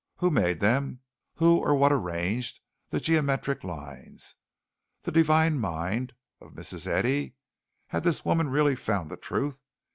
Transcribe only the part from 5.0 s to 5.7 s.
The "Divine